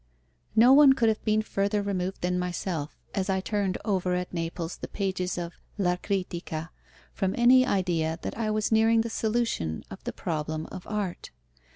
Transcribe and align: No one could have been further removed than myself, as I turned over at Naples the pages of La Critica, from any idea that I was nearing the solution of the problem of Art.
No 0.55 0.73
one 0.73 0.93
could 0.93 1.09
have 1.09 1.23
been 1.23 1.43
further 1.43 1.83
removed 1.83 2.21
than 2.21 2.39
myself, 2.39 2.97
as 3.13 3.29
I 3.29 3.39
turned 3.39 3.77
over 3.85 4.15
at 4.15 4.33
Naples 4.33 4.77
the 4.77 4.87
pages 4.87 5.37
of 5.37 5.53
La 5.77 5.95
Critica, 5.95 6.71
from 7.13 7.35
any 7.37 7.67
idea 7.67 8.17
that 8.23 8.35
I 8.35 8.49
was 8.49 8.71
nearing 8.71 9.01
the 9.01 9.11
solution 9.11 9.83
of 9.91 10.03
the 10.03 10.11
problem 10.11 10.65
of 10.71 10.87
Art. 10.87 11.29